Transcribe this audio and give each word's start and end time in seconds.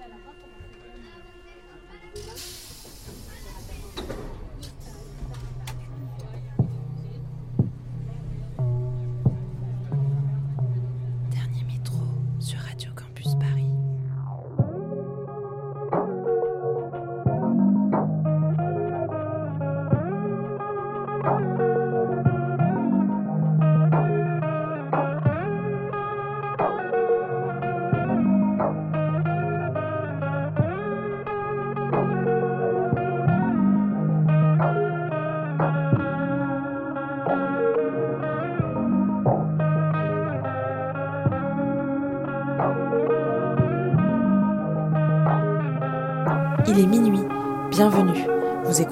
Vous 0.00 0.69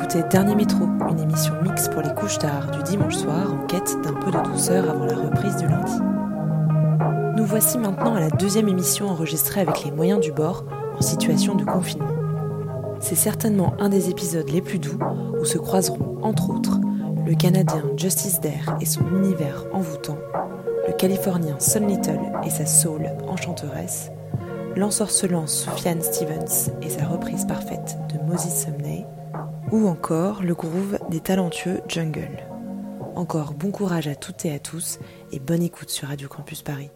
écoutez 0.09 0.29
Dernier 0.31 0.55
Métro, 0.55 0.87
une 1.11 1.21
émission 1.21 1.53
mix 1.63 1.89
pour 1.89 2.01
les 2.01 2.15
couches 2.15 2.39
tard 2.39 2.71
du 2.71 2.83
dimanche 2.83 3.17
soir 3.17 3.53
en 3.53 3.67
quête 3.67 3.95
d'un 4.03 4.15
peu 4.15 4.31
de 4.31 4.43
douceur 4.43 4.89
avant 4.89 5.05
la 5.05 5.15
reprise 5.15 5.57
du 5.57 5.67
lundi. 5.67 5.93
Nous 7.37 7.45
voici 7.45 7.77
maintenant 7.77 8.15
à 8.15 8.21
la 8.21 8.31
deuxième 8.31 8.69
émission 8.69 9.09
enregistrée 9.09 9.61
avec 9.61 9.85
les 9.85 9.91
moyens 9.91 10.21
du 10.21 10.33
bord 10.33 10.65
en 10.97 11.03
situation 11.03 11.57
de 11.57 11.65
confinement. 11.65 12.09
C'est 13.01 13.17
certainement 13.17 13.75
un 13.79 13.91
des 13.91 14.09
épisodes 14.09 14.49
les 14.49 14.63
plus 14.63 14.79
doux 14.79 14.99
où 15.39 15.45
se 15.45 15.59
croiseront, 15.59 16.19
entre 16.23 16.49
autres, 16.49 16.81
le 17.27 17.35
Canadien 17.35 17.85
Justice 17.99 18.41
Dare 18.41 18.79
et 18.81 18.87
son 18.87 19.07
univers 19.15 19.67
envoûtant, 19.75 20.19
le 20.87 20.95
Californien 20.95 21.57
Sun 21.59 21.87
Little 21.87 22.33
et 22.47 22.51
sa 22.51 22.65
soul 22.65 23.11
enchanteresse, 23.29 24.11
l'ensorcelant 24.75 25.47
Sufjan 25.47 26.01
Stevens 26.01 26.73
et 26.81 26.89
sa 26.89 27.05
reprise 27.05 27.45
parfaite 27.45 27.99
de 28.11 28.25
Moses 28.27 28.65
Sumney, 28.65 28.78
ou 29.73 29.87
encore 29.87 30.43
le 30.43 30.55
groove 30.55 30.99
des 31.11 31.21
talentueux 31.21 31.81
Jungle. 31.89 32.47
Encore 33.17 33.55
bon 33.55 33.71
courage 33.71 34.09
à 34.09 34.15
toutes 34.15 34.45
et 34.45 34.55
à 34.55 34.59
tous 34.59 34.99
et 35.33 35.39
bonne 35.39 35.63
écoute 35.63 35.91
sur 35.91 36.09
Radio 36.09 36.29
Campus 36.29 36.63
Paris. 36.63 36.91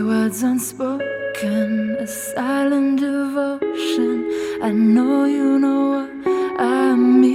With 0.00 0.08
words 0.08 0.42
unspoken, 0.42 1.96
a 2.00 2.06
silent 2.06 3.00
devotion. 3.00 4.30
I 4.62 4.70
know 4.72 5.26
you 5.26 5.58
know 5.58 5.90
what 5.90 6.58
I 6.58 6.94
mean. 6.94 7.29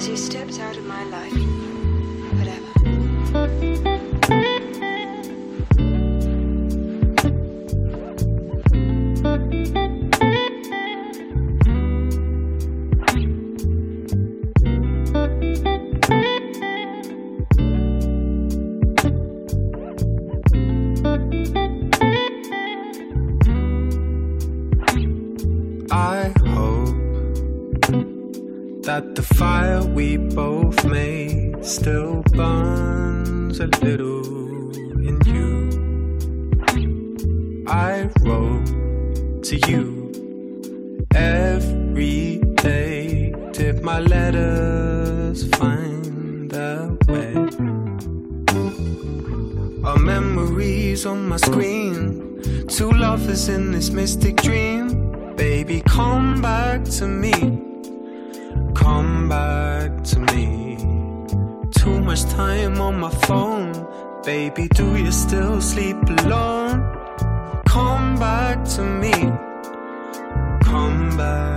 As 0.00 0.08
you 0.08 0.16
stepped 0.16 0.58
out 0.60 0.78
of 0.78 0.86
my 0.86 1.04
life, 1.10 1.39
still 32.00 32.22
a 33.60 33.68
little 33.84 34.70
in 35.06 35.18
you. 35.26 35.50
I 37.68 38.08
wrote 38.22 39.42
to 39.44 39.56
you 39.68 40.12
every 41.14 42.40
day. 42.56 43.34
Did 43.52 43.82
my 43.82 44.00
letters 44.00 45.46
find 45.56 46.50
their 46.50 46.88
way? 47.08 47.34
Our 49.84 49.98
memories 49.98 51.04
on 51.06 51.28
my 51.28 51.36
screen. 51.36 52.40
Two 52.68 52.90
lovers 52.92 53.48
in 53.48 53.72
this 53.72 53.90
mystic 53.90 54.36
dream. 54.36 55.34
Baby, 55.36 55.82
come 55.86 56.40
back 56.40 56.84
to 56.98 57.06
me. 57.06 57.34
Come 58.74 59.28
back 59.28 60.02
to 60.04 60.18
me 60.20 60.59
too 61.90 62.00
much 62.00 62.24
time 62.24 62.80
on 62.80 63.00
my 63.00 63.10
phone. 63.26 63.72
Baby, 64.24 64.68
do 64.68 64.96
you 64.96 65.10
still 65.10 65.60
sleep 65.60 65.96
alone? 66.20 66.78
Come 67.66 68.16
back 68.16 68.64
to 68.76 68.82
me. 68.82 69.14
Come 70.70 71.16
back. 71.16 71.49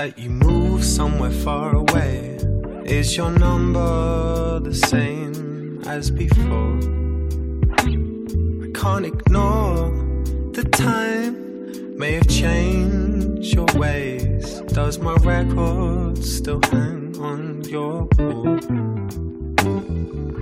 that 0.00 0.18
you 0.18 0.30
move 0.30 0.82
somewhere 0.82 1.30
far 1.30 1.76
away. 1.76 2.38
Is 2.86 3.18
your 3.18 3.30
number 3.30 4.58
the 4.60 4.74
same 4.74 5.82
as 5.86 6.10
before? 6.10 6.78
I 8.64 8.68
can't 8.80 9.04
ignore 9.04 9.90
the 10.56 10.64
time 10.72 11.98
may 11.98 12.12
have 12.12 12.28
changed 12.28 13.52
your 13.52 13.66
ways. 13.74 14.62
Does 14.78 14.98
my 14.98 15.16
record 15.16 16.16
still 16.24 16.62
hang 16.72 17.14
on 17.18 17.62
your 17.64 18.08
wall? 18.16 18.58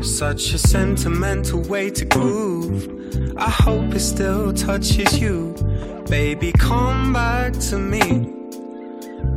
Such 0.05 0.55
a 0.55 0.59
sentimental 0.59 1.63
way 1.63 1.91
to 1.91 2.05
groove. 2.05 2.81
I 3.37 3.51
hope 3.51 3.93
it 3.93 4.05
still 4.15 4.53
touches 4.53 5.19
you. 5.19 5.57
Baby, 6.09 6.53
come 6.53 7.13
back 7.13 7.55
to 7.71 7.77
me. 7.77 8.38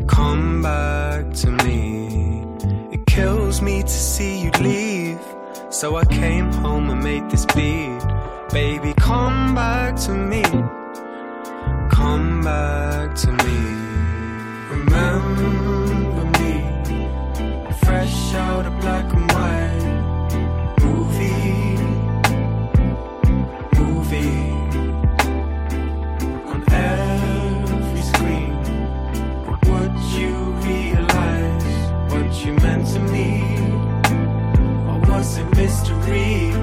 Come 0.07 0.61
back 0.61 1.33
to 1.41 1.51
me. 1.51 2.43
It 2.91 3.05
kills 3.05 3.61
me 3.61 3.81
to 3.81 3.89
see 3.89 4.41
you 4.43 4.51
leave. 4.59 5.19
So 5.69 5.95
I 5.95 6.05
came 6.05 6.51
home 6.51 6.89
and 6.89 7.03
made 7.03 7.29
this 7.29 7.45
beat. 7.45 8.01
Baby, 8.51 8.93
come 8.97 9.55
back 9.55 9.95
to 10.07 10.13
me. 10.13 10.43
Come 11.89 12.41
back 12.43 13.15
to 13.15 13.31
me. 13.31 13.59
Remember 14.75 16.25
me. 16.39 16.53
Fresh 17.83 18.33
out 18.33 18.65
of 18.65 18.79
black 18.81 19.20
mystery? 36.11 36.60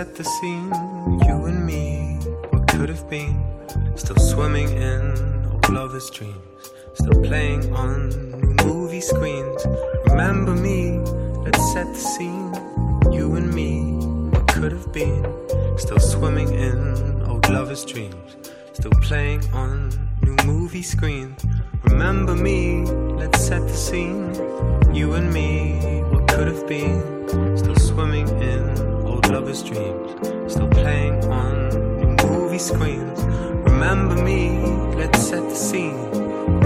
Set 0.00 0.16
the 0.16 0.24
scene. 0.24 0.72
You 1.26 1.44
and 1.50 1.66
me, 1.66 2.16
what 2.48 2.66
could 2.68 2.88
have 2.88 3.06
been. 3.10 3.36
Still 3.96 4.16
swimming 4.16 4.70
in 4.70 5.02
old 5.52 5.68
lovers' 5.68 6.08
dreams. 6.08 6.62
Still 6.94 7.20
playing 7.22 7.70
on 7.74 7.94
movie 8.64 9.02
screens. 9.02 9.60
Remember 10.06 10.54
me, 10.54 11.00
let's 11.44 11.62
set 11.74 11.86
the 11.96 12.02
scene. 12.14 12.50
You 13.12 13.34
and 13.34 13.52
me, 13.52 13.72
what 14.32 14.46
could 14.48 14.72
have 14.72 14.90
been. 14.90 15.22
Still 15.76 16.00
swimming 16.00 16.50
in 16.54 16.78
old 17.28 17.46
lovers' 17.50 17.84
dreams. 17.84 18.30
Still 18.72 18.96
playing 19.02 19.42
on 19.52 19.90
new 20.22 20.36
movie 20.46 20.86
screens. 20.94 21.44
Remember 21.84 22.34
me, 22.34 22.86
let's 23.20 23.38
set 23.48 23.60
the 23.68 23.80
scene. 23.86 24.32
You 24.94 25.12
and 25.12 25.30
me, 25.30 26.00
what 26.10 26.26
could 26.26 26.48
have 26.48 26.66
been. 26.66 26.98
Still 27.58 27.76
swimming 27.76 28.28
in 28.40 28.99
old 29.20 29.32
lovers' 29.32 29.62
dreams. 29.62 30.52
Still 30.52 30.68
playing 30.68 31.24
on 31.24 32.16
movie 32.28 32.58
screens. 32.58 33.20
Remember 33.70 34.14
me, 34.22 34.60
let's 34.96 35.20
set 35.28 35.42
the 35.48 35.54
scene. 35.54 36.12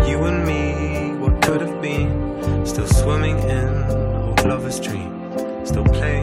You 0.08 0.18
and 0.24 0.46
me, 0.46 1.18
what 1.18 1.42
could 1.42 1.60
have 1.60 1.82
been. 1.82 2.64
Still 2.64 2.86
swimming 2.86 3.38
in 3.38 3.68
old 4.24 4.44
lovers' 4.44 4.78
dreams. 4.78 5.68
Still 5.68 5.84
playing 5.84 6.13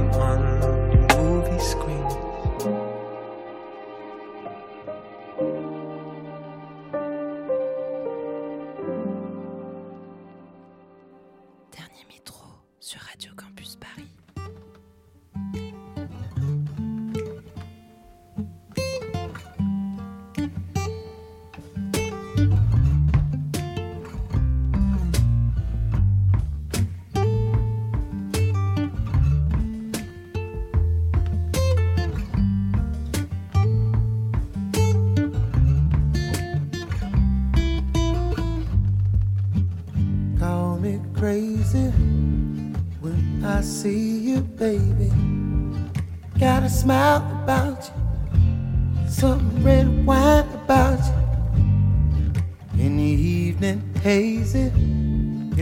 red 49.63 50.05
wine 50.05 50.47
about 50.53 50.99
you. 51.05 52.83
In 52.83 52.97
the 52.97 53.03
evening, 53.03 53.93
hazy, 54.01 54.71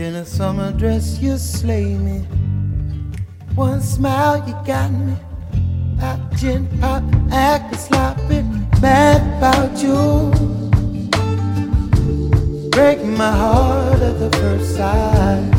in 0.00 0.14
a 0.16 0.24
summer 0.24 0.72
dress, 0.72 1.18
you 1.20 1.36
slay 1.36 1.94
me. 1.94 2.20
One 3.54 3.80
smile, 3.80 4.38
you 4.46 4.54
got 4.64 4.90
me. 4.90 5.14
Pop, 5.98 6.18
gin, 6.36 6.66
pop, 6.80 7.02
acting 7.30 7.78
sloppy, 7.78 8.42
mad 8.80 9.20
about 9.38 9.82
you 9.82 10.60
breaking 12.80 13.14
my 13.14 13.30
heart 13.30 14.00
at 14.00 14.18
the 14.18 14.30
first 14.38 14.76
sight, 14.76 15.50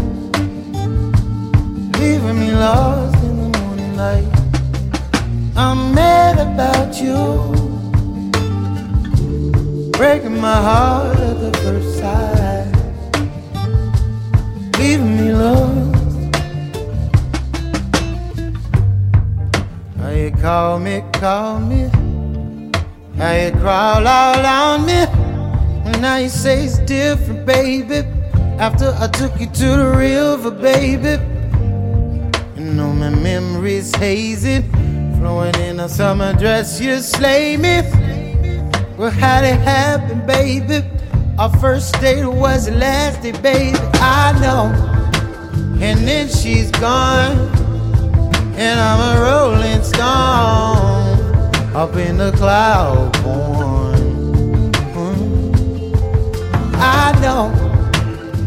leaving 2.00 2.39
me 2.39 2.51
lost 2.51 3.23
in 3.23 3.38
the 3.41 3.59
morning 3.59 3.95
light. 3.95 4.31
I'm 5.55 5.93
mad 5.93 6.39
about 6.39 7.00
you, 7.00 7.70
breaking 10.01 10.41
my 10.41 10.55
heart 10.55 11.15
at 11.20 11.39
the 11.39 11.51
first 11.60 12.00
sight, 12.00 12.72
leaving 14.79 15.15
me 15.15 15.31
lost. 15.31 16.34
How 20.00 20.10
you 20.10 20.31
call 20.31 20.79
me, 20.79 21.03
call 21.13 21.60
me, 21.60 21.81
how 23.15 23.34
you 23.34 23.51
crawl 23.51 24.08
all 24.08 24.43
on 24.43 24.88
me. 24.88 25.05
Now 26.01 26.15
you 26.15 26.29
say 26.29 26.63
it's 26.65 26.79
different, 26.79 27.46
baby. 27.46 28.00
After 28.58 28.95
I 28.97 29.08
took 29.08 29.39
you 29.39 29.45
to 29.45 29.67
the 29.82 29.93
river, 29.95 30.49
baby. 30.49 31.21
You 32.58 32.73
know 32.73 32.91
my 32.91 33.10
memory's 33.12 33.93
hazy, 33.95 34.63
flowing 35.19 35.54
in 35.58 35.80
a 35.80 35.88
summer 35.88 36.34
dress. 36.34 36.82
You 36.82 36.97
slay 37.02 37.56
me. 37.56 38.00
Well, 39.01 39.09
how'd 39.09 39.45
it 39.45 39.59
happen, 39.61 40.27
baby? 40.27 40.85
Our 41.39 41.49
first 41.57 41.99
date 41.99 42.23
was 42.23 42.67
the 42.67 42.73
last 42.73 43.23
day, 43.23 43.31
baby. 43.31 43.75
I 43.93 44.31
know. 44.39 44.69
And 45.81 46.07
then 46.07 46.27
she's 46.27 46.69
gone, 46.69 47.35
and 48.55 48.79
I'm 48.79 49.17
a 49.17 49.19
rolling 49.19 49.81
stone. 49.81 51.75
up 51.75 51.95
in 51.95 52.17
the 52.17 52.31
cloud 52.33 53.11
born. 53.23 54.71
Mm. 54.93 56.75
I 56.75 57.11
know, 57.23 57.49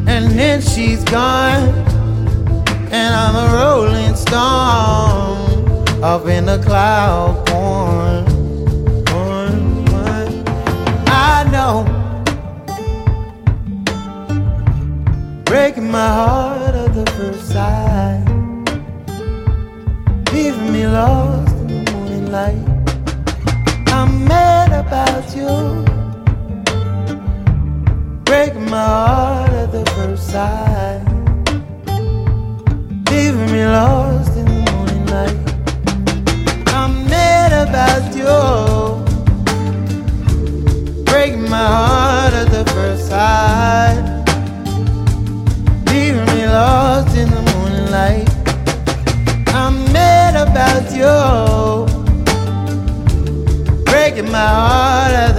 and 0.06 0.38
then 0.38 0.62
she's 0.62 1.02
gone, 1.02 1.68
and 2.92 3.12
I'm 3.12 3.34
a 3.34 3.54
rolling 3.56 4.14
stone 4.14 6.04
up 6.04 6.28
in 6.28 6.46
the 6.46 6.62
cloud 6.62 7.44
born. 7.46 8.13
I 11.66 11.82
breaking 15.46 15.90
my 15.90 16.08
heart 16.08 16.74
at 16.74 16.92
the 16.92 17.06
first 17.12 17.48
sight, 17.48 18.22
leaving 20.30 20.72
me 20.74 20.86
lost 20.86 21.56
in 21.56 21.68
the 21.68 21.92
morning 21.92 22.30
light. 22.30 22.68
I'm 23.86 24.26
mad 24.26 24.72
about 24.72 25.34
you. 25.34 25.52
Breaking 28.24 28.68
my 28.68 28.84
heart 28.84 29.52
at 29.52 29.72
the 29.72 29.86
first 29.92 30.28
sight. 30.32 31.02
Leaving 33.10 33.50
me 33.52 33.64
lost 33.64 34.03
my 54.34 54.48
heart 54.48 55.33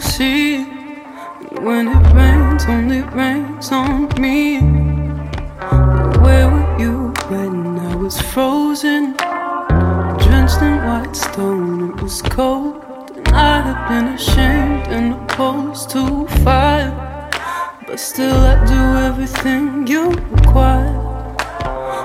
see. 0.00 0.64
When 1.60 1.88
it 1.88 2.14
rains, 2.14 2.64
only 2.68 3.02
rains 3.02 3.72
on 3.72 4.08
me. 4.20 4.58
Where 6.22 6.50
were 6.50 6.78
you 6.78 7.14
when 7.28 7.78
I 7.78 7.96
was 7.96 8.20
frozen? 8.20 9.14
Drenched 10.22 10.62
in 10.62 10.76
white 10.84 11.16
stone, 11.16 11.90
it 11.90 12.02
was 12.02 12.22
cold. 12.22 12.82
And 13.16 13.28
I'd 13.28 13.62
have 13.62 13.88
been 13.88 14.14
ashamed 14.14 14.88
and 14.88 15.14
opposed 15.14 15.90
to 15.90 16.26
fire. 16.44 16.92
But 17.86 18.00
still, 18.00 18.36
I 18.36 18.64
do 18.64 18.80
everything 19.08 19.86
you 19.86 20.10
require. 20.10 20.94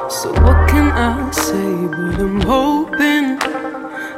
So, 0.10 0.30
what 0.43 0.69
can 0.69 0.91
I 0.91 1.32
say? 1.32 1.88
But 1.88 2.19
I'm 2.19 2.41
hoping 2.41 3.38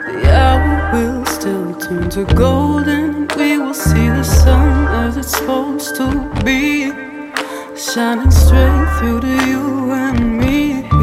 the 0.08 0.32
hour 0.32 0.92
will 0.94 1.26
still 1.26 1.74
turn 1.80 2.10
to 2.12 2.26
golden 2.36 3.13
we 3.38 3.58
will 3.58 3.74
see 3.74 4.08
the 4.08 4.24
sun 4.24 4.88
as 5.06 5.18
it's 5.18 5.38
supposed 5.38 5.96
to 5.96 6.08
be, 6.44 6.92
shining 7.76 8.32
straight 8.32 8.88
through 9.00 9.22
to 9.22 9.28
you 9.48 9.92
and 9.92 10.38
me. 10.38 11.03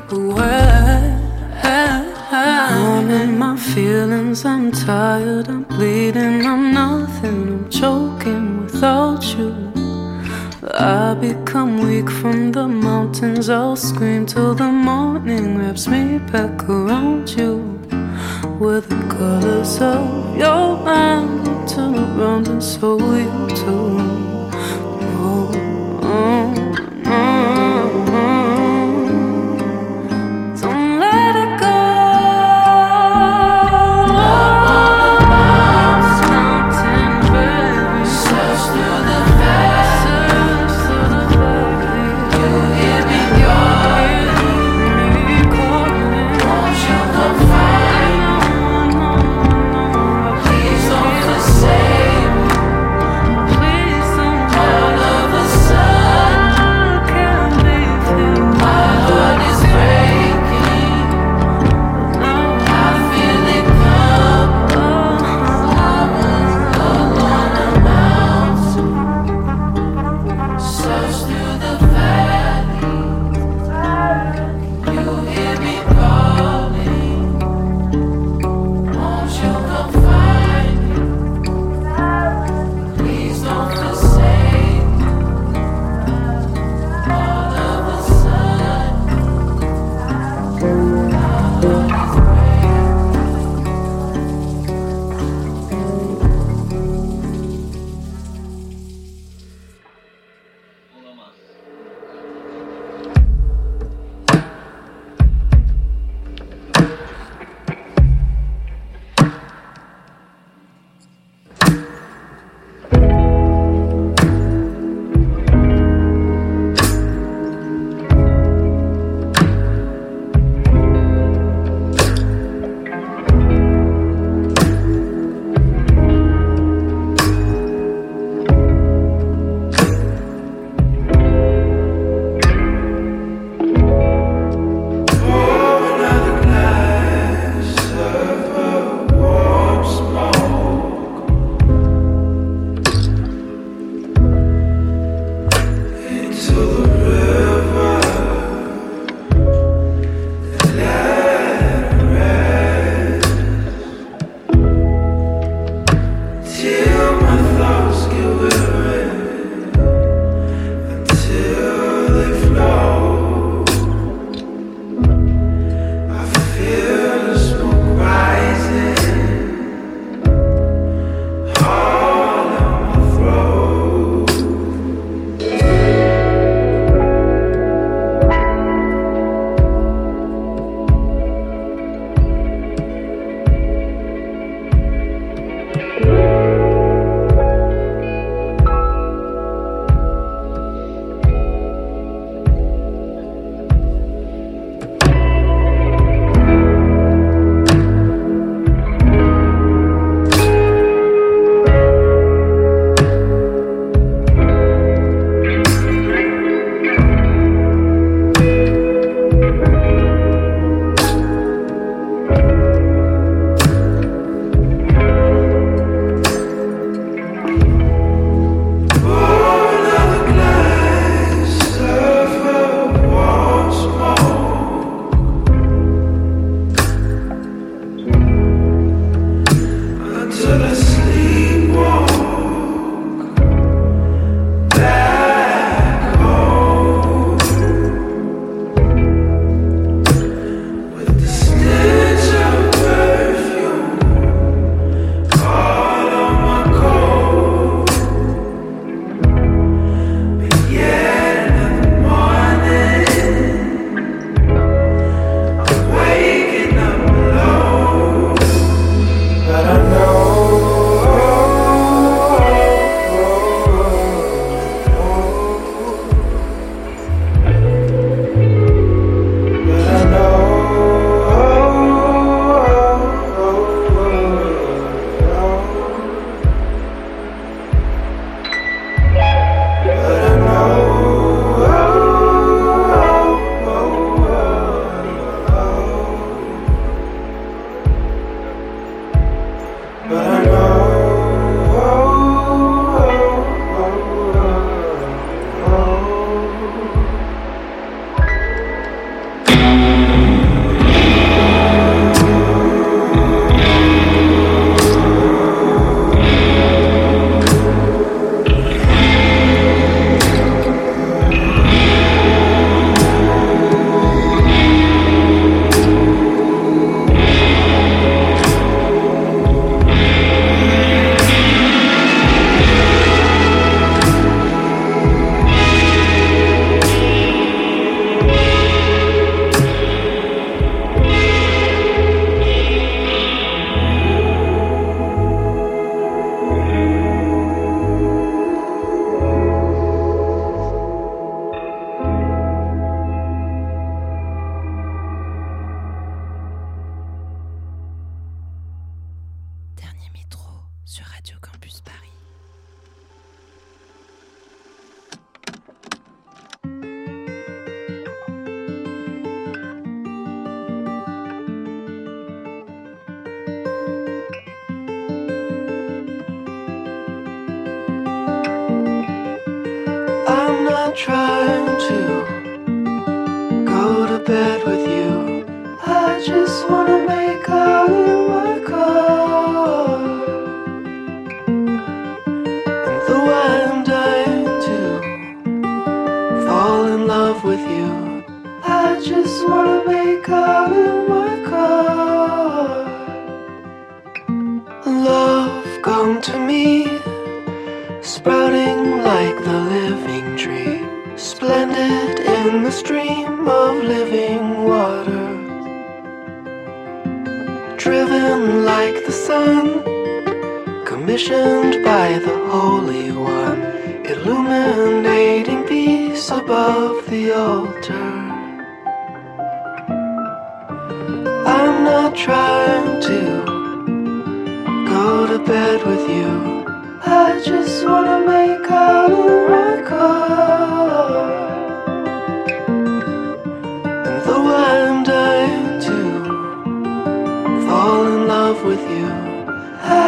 people 0.00 0.28
were. 0.34 1.16
in 3.22 3.38
my 3.38 3.56
feelings, 3.56 4.44
I'm 4.44 4.70
tired, 4.70 5.48
I'm 5.48 5.62
bleeding, 5.64 6.44
I'm 6.44 6.74
nothing, 6.74 7.40
I'm 7.54 7.70
choking 7.70 8.64
without 8.64 9.24
you. 9.36 9.52
I 10.74 11.14
become 11.14 11.72
weak 11.86 12.10
from 12.10 12.52
the 12.52 12.68
mountains, 12.68 13.48
I'll 13.48 13.76
scream 13.76 14.26
till 14.26 14.54
the 14.54 14.70
morning 14.70 15.58
wraps 15.58 15.86
me 15.88 16.18
back 16.32 16.68
around 16.68 17.30
you. 17.30 17.52
With 18.60 18.88
the 18.88 19.02
colors 19.16 19.80
of 19.80 20.36
your 20.36 20.76
mind, 20.90 21.68
turn 21.68 21.94
around 21.94 22.48
and 22.48 22.62
so 22.62 22.98
you 23.22 23.48
too. 23.60 24.25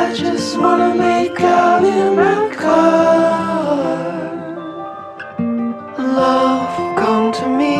I 0.09 0.15
just 0.15 0.57
wanna 0.57 0.95
make 0.95 1.39
out 1.43 1.85
in 1.85 2.17
my 2.17 2.49
car. 2.55 4.33
Love, 5.99 6.97
come 6.97 7.31
to 7.31 7.47
me, 7.47 7.77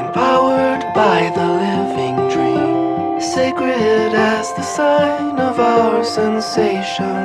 empowered 0.00 0.84
by 0.94 1.18
the 1.38 1.48
living 1.64 2.16
dream, 2.34 3.20
sacred 3.20 4.14
as 4.14 4.52
the 4.54 4.62
sign 4.62 5.40
of 5.40 5.58
our 5.58 6.04
sensation, 6.04 7.18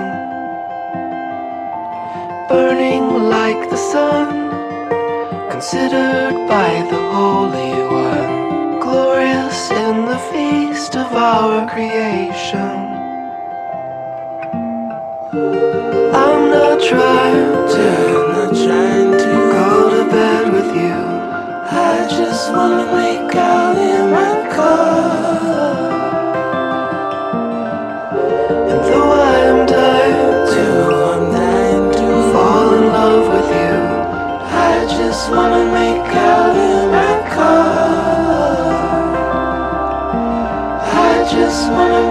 burning 2.50 3.30
like 3.30 3.70
the 3.70 3.82
sun, 3.94 4.50
considered 5.52 6.34
by 6.48 6.72
the 6.90 7.02
Holy 7.14 7.74
One, 8.10 8.80
glorious 8.80 9.70
in 9.70 10.06
the 10.06 10.18
feast 10.32 10.96
of 10.96 11.14
our 11.14 11.70
creation. 11.70 12.81
tried 16.88 17.70
to, 17.70 17.86
I'm 18.18 18.32
not 18.34 18.50
trying 18.66 19.12
to 19.12 19.34
go 19.54 19.90
to 19.92 20.10
bed 20.10 20.52
with 20.52 20.76
you. 20.76 20.98
I 21.70 22.08
just 22.10 22.52
wanna 22.52 22.86
make 22.92 23.36
out 23.36 23.78
in 23.78 24.10
my 24.10 24.50
car. 24.50 25.92
And 28.70 28.80
though 28.88 29.12
I'm 29.12 29.68
tired 29.68 30.48
to, 30.54 30.66
I'm 31.12 31.32
dying 31.32 31.92
to 32.00 32.34
fall 32.34 32.74
in 32.74 32.86
love 32.88 33.28
with 33.34 33.50
you. 33.62 33.78
I 34.50 34.86
just 34.98 35.30
wanna 35.30 35.66
make 35.72 36.16
out 36.16 36.56
in 36.56 36.92
my 37.00 37.16
car. 37.36 37.92
I 40.84 41.30
just 41.32 41.72
wanna. 41.72 42.11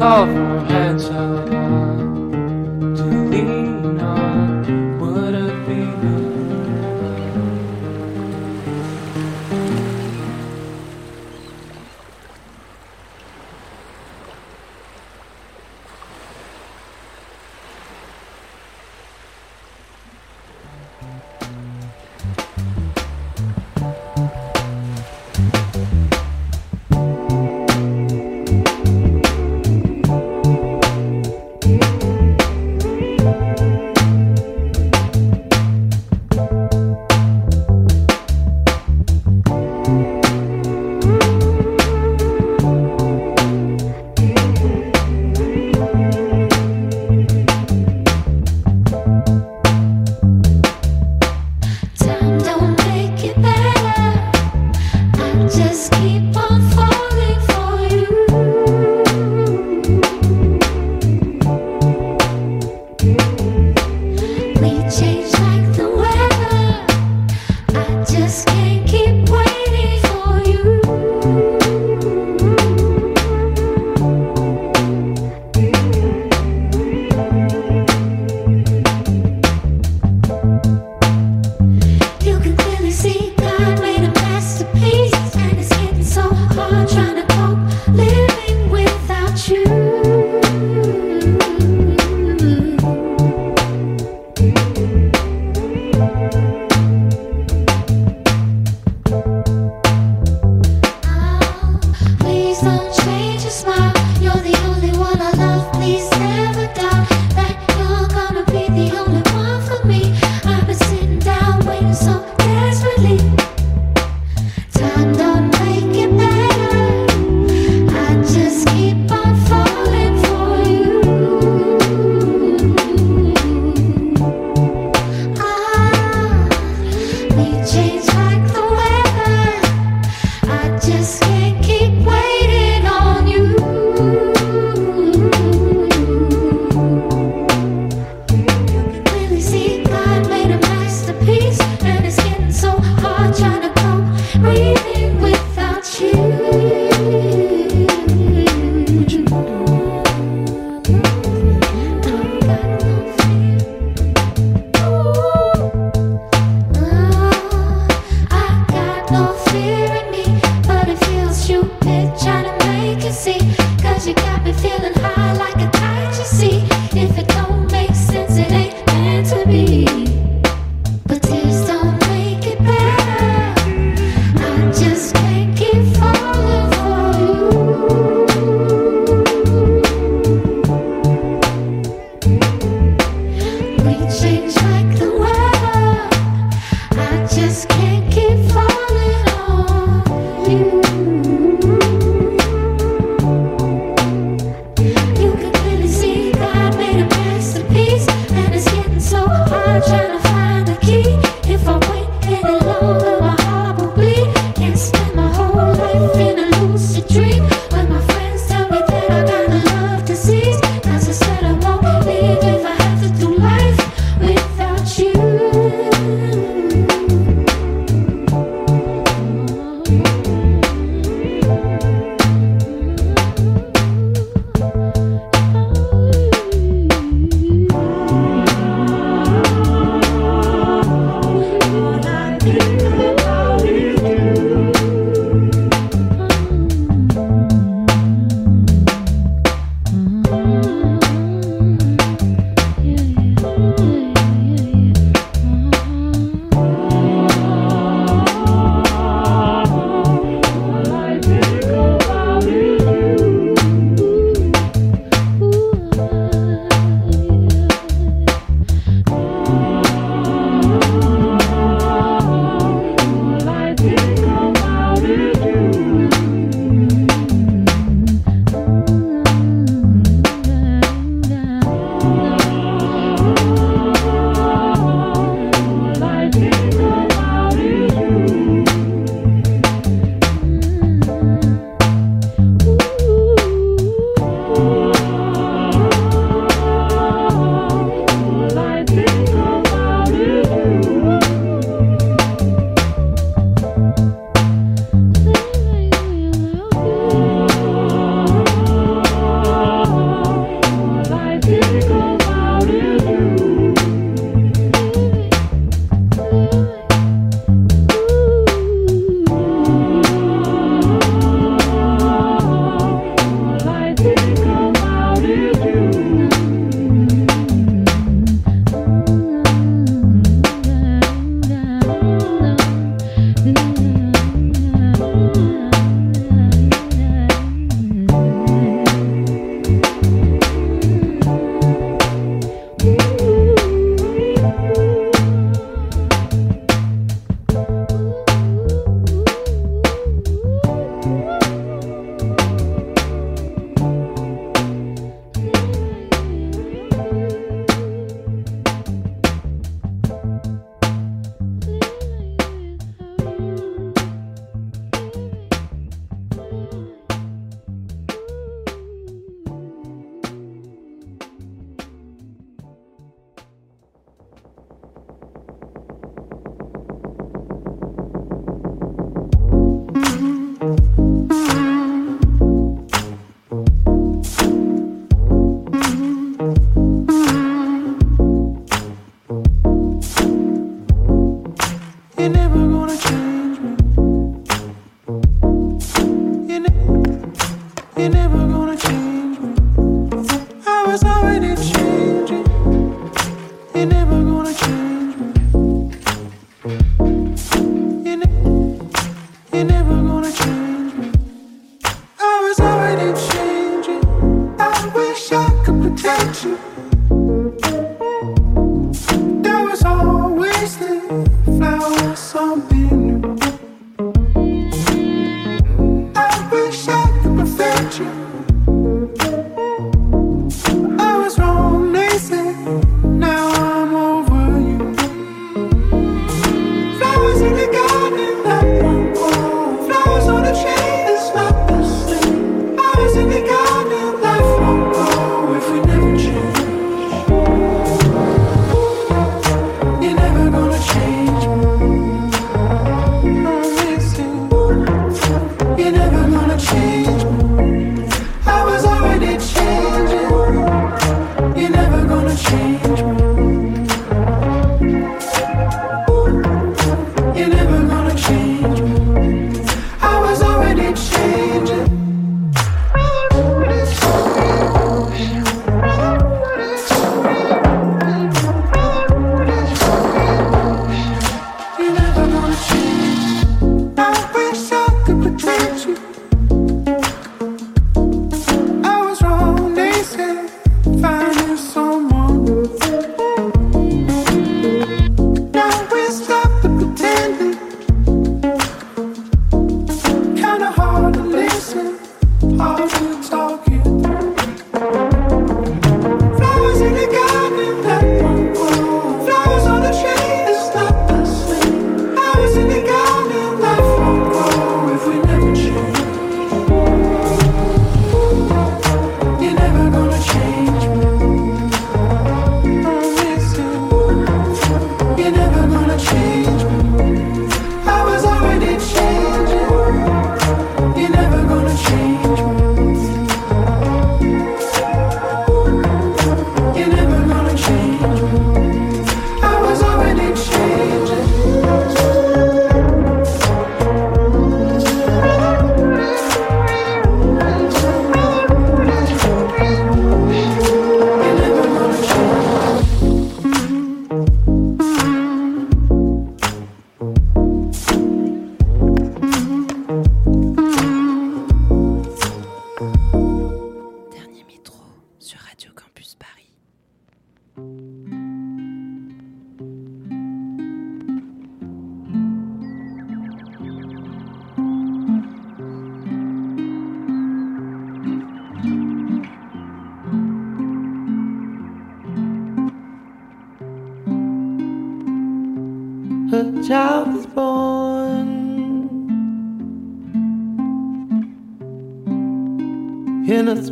call 0.00 0.49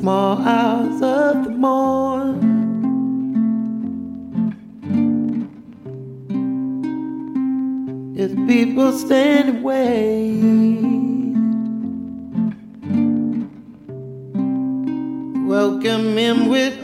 small 0.01 0.41
hours 0.43 1.03
of 1.03 1.45
the 1.45 1.51
morn. 1.51 2.39
If 8.17 8.31
people 8.47 8.93
stand 8.93 9.65
wait. 9.65 10.69
Welcome 15.49 16.17
him 16.17 16.49
with 16.49 16.78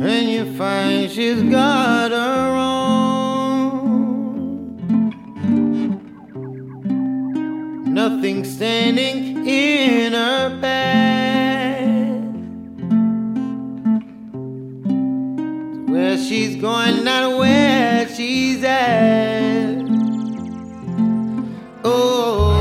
and 0.00 0.28
you 0.28 0.56
find 0.56 1.10
she's 1.10 1.42
got 1.42 2.12
her 2.12 2.56
own. 2.56 2.88
Nothing 7.92 8.44
standing 8.44 9.44
in 9.46 10.12
her 10.12 10.60
path. 10.60 11.88
Where 15.88 16.16
she's 16.16 16.60
going, 16.60 17.02
not 17.02 17.38
where 17.38 18.08
she's 18.08 18.62
at. 18.62 19.78
Oh, 21.84 22.54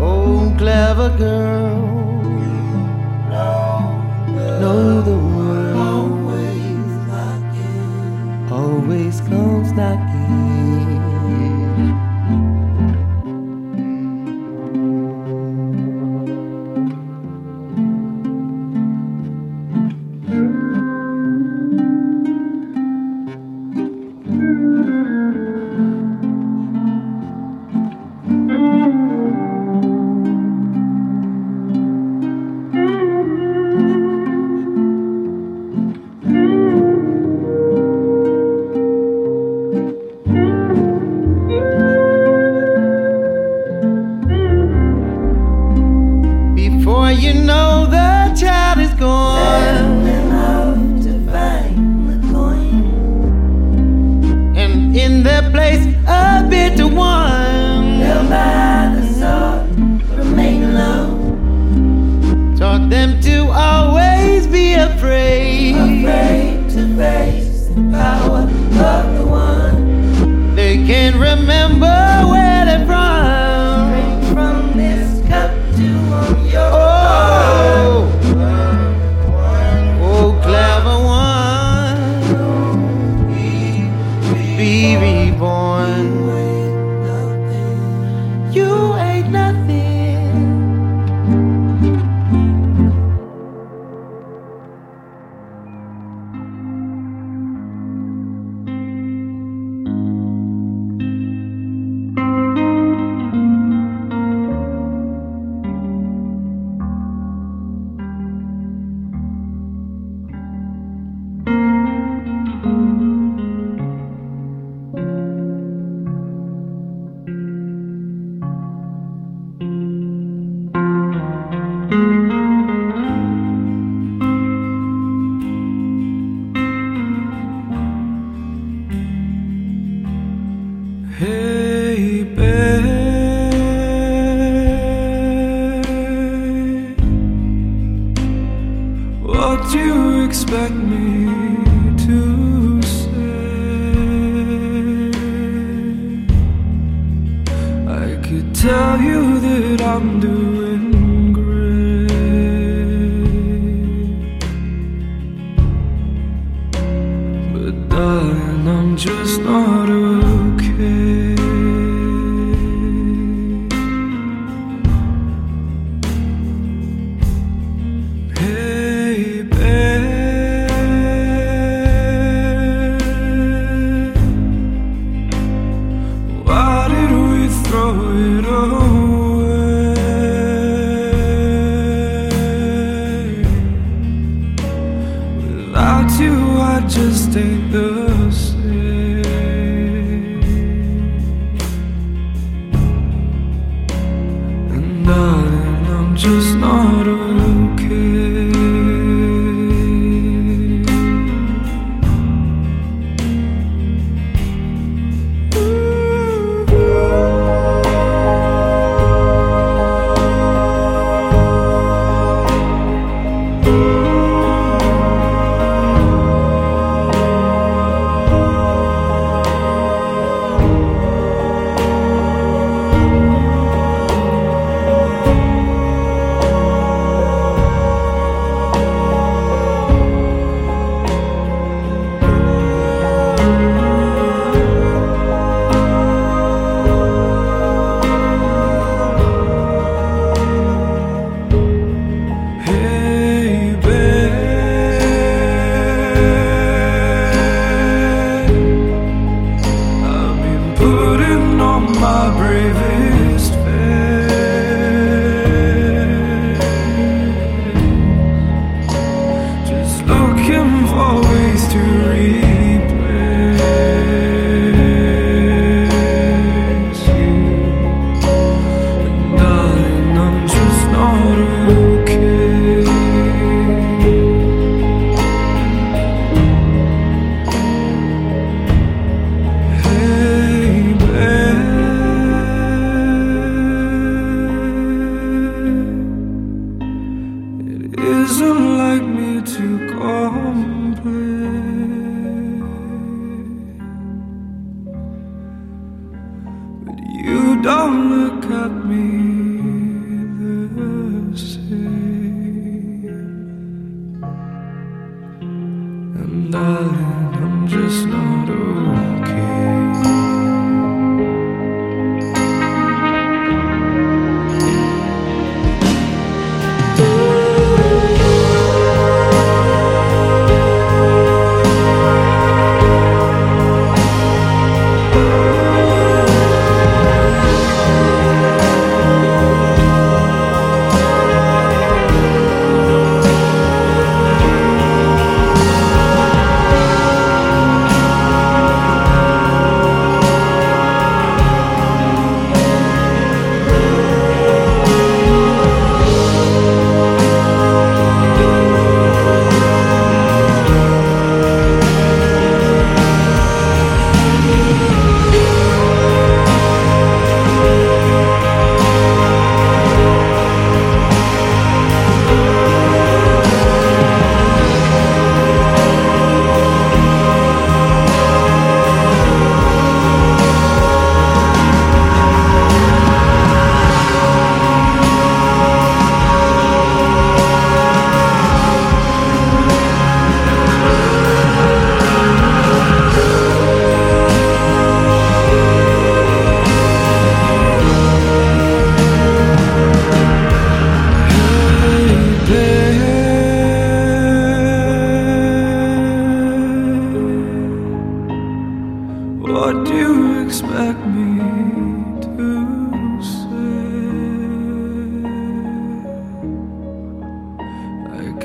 oh, 0.00 0.54
clever 0.56 1.16
girl. 1.16 1.65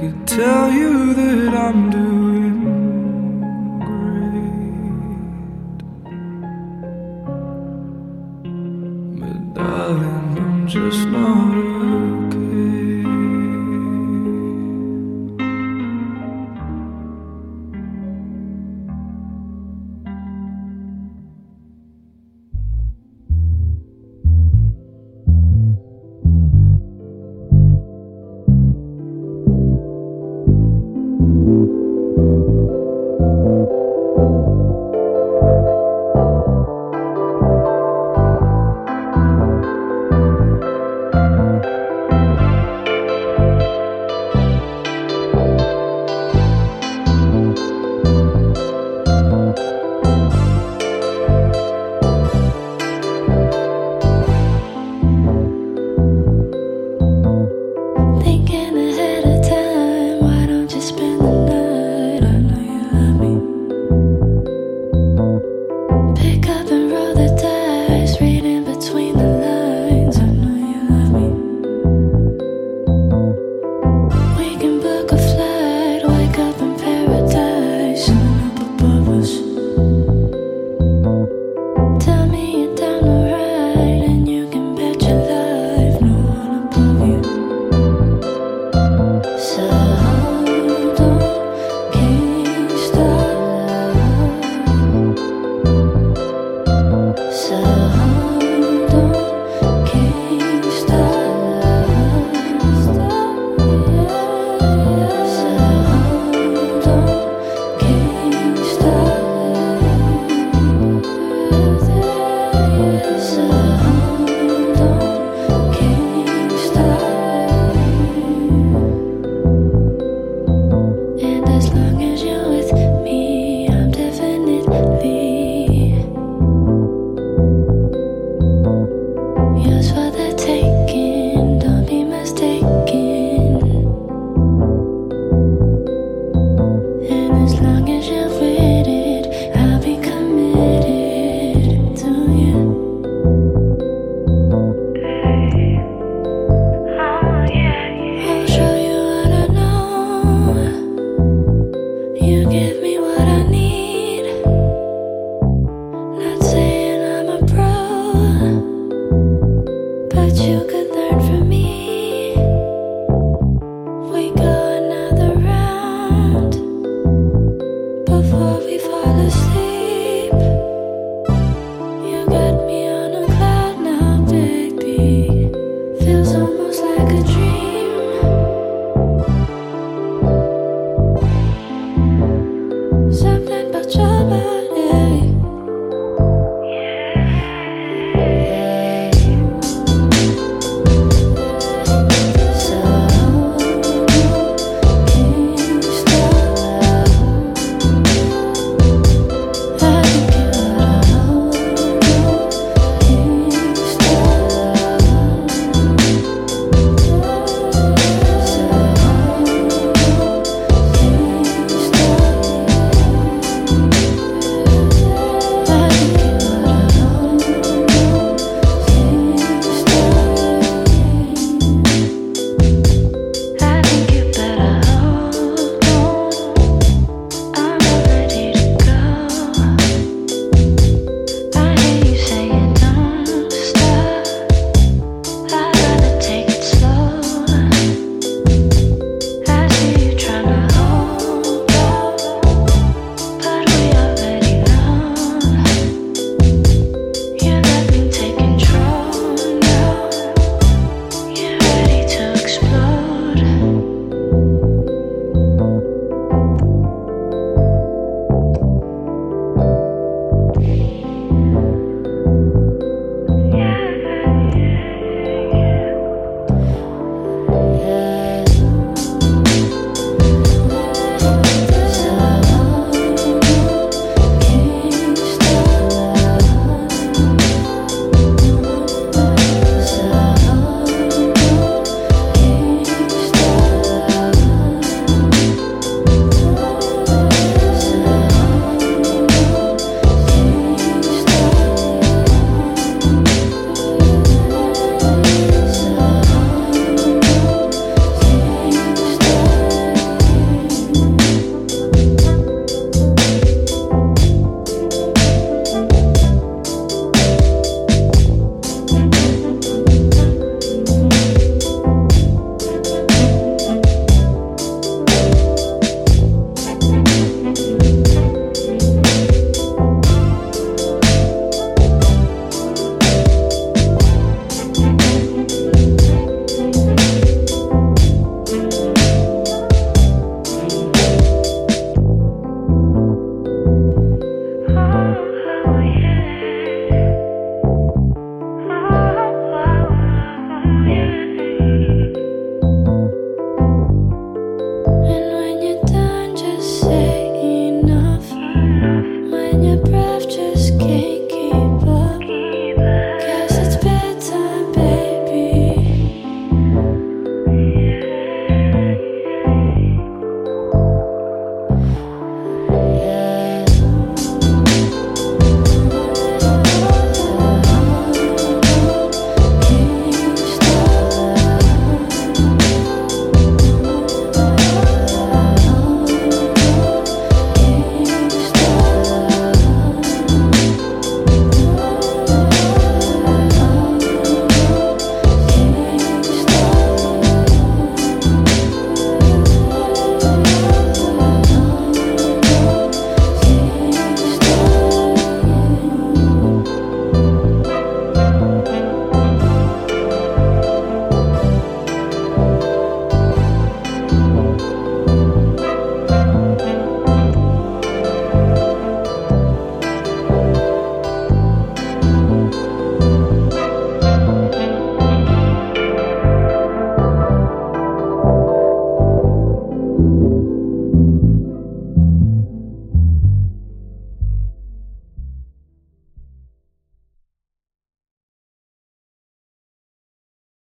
Could 0.01 0.27
tell 0.27 0.71
you 0.71 1.13
that 1.13 1.53
I'm 1.53 1.91
doing 1.91 2.50